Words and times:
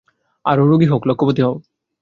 আরও 0.45 0.63
রোগী 0.65 0.87
হোক, 0.87 1.01
লক্ষপতি 1.09 1.41
হও। 1.45 1.55